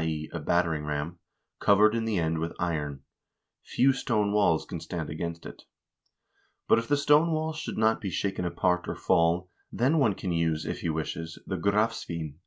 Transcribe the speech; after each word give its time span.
e. 0.00 0.30
a 0.32 0.38
battering 0.38 0.84
ram), 0.84 1.18
covered 1.58 1.92
in 1.92 2.04
the 2.04 2.18
end 2.18 2.38
with 2.38 2.54
iron; 2.60 3.02
few 3.64 3.92
stone 3.92 4.30
walls 4.30 4.64
can 4.64 4.78
stand 4.78 5.10
against 5.10 5.44
it. 5.44 5.64
But 6.68 6.78
if 6.78 6.86
the 6.86 6.96
stone 6.96 7.32
wall 7.32 7.52
should 7.52 7.76
not 7.76 8.00
be 8.00 8.08
shaken 8.08 8.44
apart 8.44 8.86
or 8.86 8.94
fall, 8.94 9.50
then 9.72 9.98
one 9.98 10.14
can 10.14 10.30
use, 10.30 10.64
if 10.64 10.82
he 10.82 10.88
wishes, 10.88 11.42
the 11.48 11.56
grafsv&n. 11.56 12.38